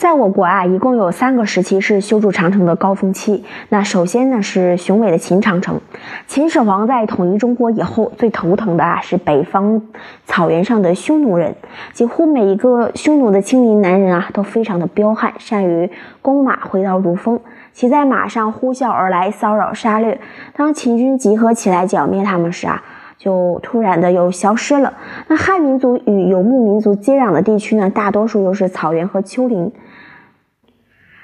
[0.00, 3.44] 在我国啊，一共有三个时期是修筑长城的高峰期。
[3.68, 5.78] 那首先呢是雄伟的秦长城。
[6.26, 9.82] 秦始皇在统一中国以后，最头疼的啊是北方
[10.24, 11.54] 草原上的匈奴人。
[11.92, 15.90] 几乎每一个匈奴的青年男人啊，都非常的彪悍，善于
[16.22, 17.38] 弓马挥刀如风，
[17.74, 20.18] 骑在马上呼啸而来，骚扰杀掠。
[20.56, 22.82] 当秦军集合起来剿灭他们时啊，
[23.20, 24.94] 就突然的又消失了。
[25.28, 29.70] 那汉民族与游牧民族接壤的地区呢，大多数又是草原和丘陵。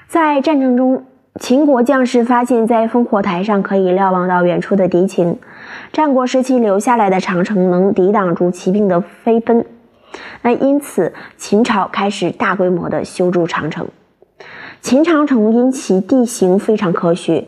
[0.07, 1.05] 在战争中，
[1.39, 5.39] 秦国将士发现，在烽火台上可以瞭望到远处的敌情。
[5.91, 9.65] 战国时期留下来的长城能抵挡住骑兵的飞奔，
[10.43, 13.87] 那因此秦朝开始大规模的修筑长城。
[14.81, 17.47] 秦长城因其地形非常科学，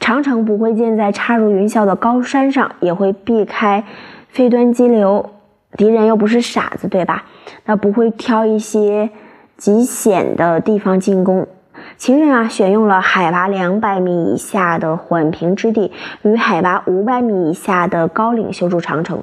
[0.00, 3.84] 长城不会建在插入云霄的高山上，也会避开
[4.28, 5.30] 飞端激流。
[5.76, 7.24] 敌人又不是傻子，对吧？
[7.64, 9.10] 那不会挑一些。
[9.56, 11.48] 极险的地方进攻，
[11.96, 19.22] 秦人啊选用了海拔两百米以下的缓平之地与海拔五百米以下的高岭修筑长城。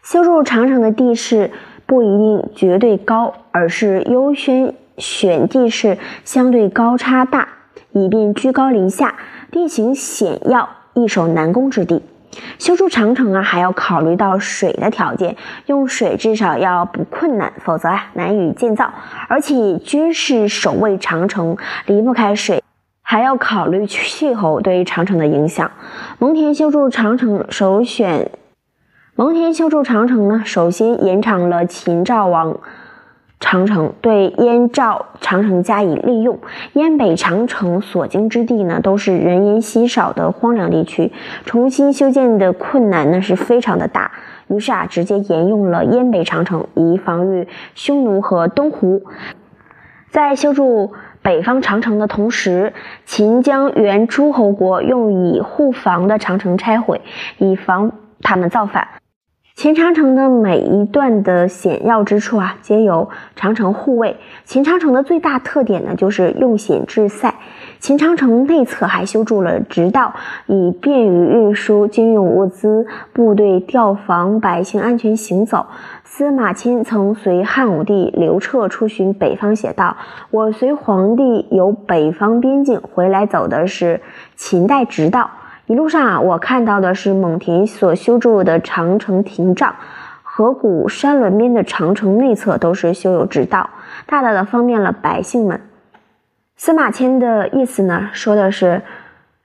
[0.00, 1.50] 修筑长城的地势
[1.86, 7.48] 不一定绝对高，而是优先选地势相对高差大，
[7.90, 9.16] 以便居高临下，
[9.56, 12.02] 地形险要，易守难攻之地。
[12.58, 18.92] 修筑长城啊，还要考虑到水的条件，用水至少要不困难，否则啊难以建造。
[19.28, 22.62] 而且军事守卫长城离不开水，
[23.00, 25.70] 还要考虑气候对于长城的影响。
[26.18, 28.30] 蒙恬修筑长城首选，
[29.14, 32.60] 蒙恬修筑长城呢，首先延长了秦赵王。
[33.38, 36.38] 长城对燕赵长城加以利用，
[36.72, 41.12] 燕北长城所经之地呢，都是人烟稀少的荒凉地区，
[41.44, 44.10] 重新修建的困难呢是非常的大。
[44.48, 49.02] 于是啊，直接沿用了燕北长城，以防御匈奴和东胡。
[50.10, 52.72] 在修筑北方长城的同时，
[53.04, 57.02] 秦将原诸侯国用以护防的长城拆毁，
[57.38, 58.88] 以防他们造反。
[59.56, 64.18] 秦长城的每一段的险要之处啊，皆有长城护卫。
[64.44, 67.34] 秦长城的最大特点呢，就是用险制塞。
[67.80, 70.12] 秦长城内侧还修筑了直道，
[70.44, 75.64] 以便于运输军用物资、部队调防、百姓安全行走。
[76.04, 79.96] 司马迁曾随汉武帝刘彻出巡北方，写道
[80.30, 84.02] ：“我随皇帝游北方边境，回来走的是
[84.36, 85.30] 秦代直道。”
[85.66, 89.74] 一路上啊，我看到的是蒙恬所修筑的长城亭障，
[90.22, 93.68] 河谷山峦边的长城内侧都是修有直道，
[94.06, 95.60] 大大的方便了百姓们。
[96.56, 98.82] 司马迁的意思呢，说的是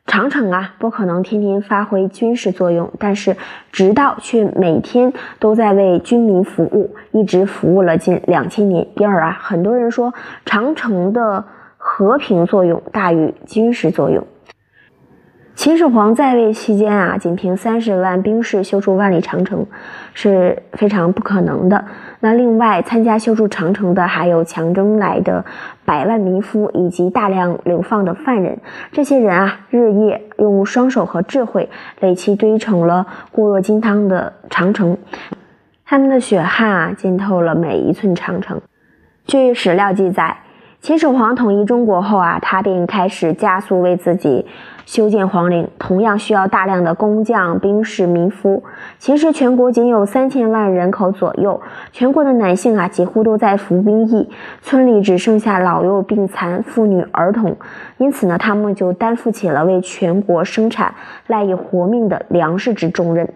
[0.05, 3.35] 长城啊不可能天天发挥军事作用，但是
[3.71, 8.87] 直道却每天都在为军民服务，一直服务了近两千年。
[8.97, 10.13] 因而啊，很多人说
[10.45, 11.43] 长城的
[11.77, 14.23] 和平作用大于军事作用。
[15.61, 19.63] 秦始皇在位期间啊，仅凭三十万兵士修筑万里长城
[20.15, 21.85] 是非常不可能的。
[22.21, 25.45] 那另外参加修筑长城的还有强征来的
[25.85, 28.57] 百万民夫以及大量流放的犯人。
[28.91, 34.97] 这些人啊，日夜用双手和智慧垒砌堆成了固若金汤的长城，
[35.85, 38.59] 他们的血汗啊，浸透了每一寸长城。
[39.27, 40.35] 据史料记载。
[40.81, 44.47] 秦始皇统一中国后啊，他便开始加速为自己
[44.87, 48.63] 修建皇陵，同样需要大量的工匠、兵士、民夫。
[48.97, 51.61] 秦时全国仅有三千万人口左右，
[51.91, 54.27] 全国的男性啊几乎都在服兵役，
[54.63, 57.55] 村里只剩下老幼病残、妇女儿童，
[57.97, 60.95] 因此呢，他们就担负起了为全国生产
[61.27, 63.31] 赖以活命的粮食之重任。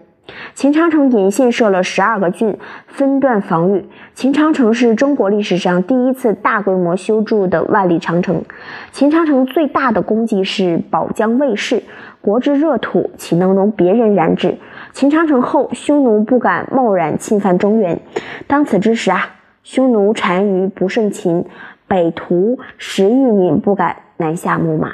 [0.54, 2.56] 秦长城沿线设了十二个郡，
[2.86, 3.84] 分段防御。
[4.14, 8.42] 秦长城是中国历史上第一次大规模修筑的万里长城。
[8.90, 11.82] 秦长城最大的功绩是保疆卫士，
[12.20, 14.56] 国之热土岂能容别人染指？
[14.92, 18.00] 秦长城后，匈奴不敢贸然侵犯中原。
[18.46, 19.30] 当此之时啊，
[19.62, 21.44] 匈奴单于不胜秦，
[21.86, 24.92] 北屠十余年不敢南下牧马。